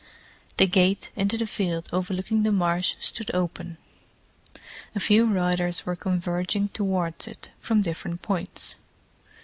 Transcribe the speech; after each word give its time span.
The 0.57 0.65
gate 0.65 1.11
into 1.15 1.37
the 1.37 1.45
field 1.45 1.87
overlooking 1.93 2.41
the 2.41 2.51
marsh 2.51 2.95
stood 2.99 3.29
open; 3.35 3.77
a 4.95 4.99
few 4.99 5.27
riders 5.27 5.85
were 5.85 5.95
converging 5.95 6.69
towards 6.69 7.27
it 7.27 7.51
from 7.59 7.83
different 7.83 8.23
points. 8.23 8.73